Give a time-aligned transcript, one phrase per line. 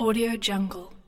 [0.00, 0.99] Audio Jungle.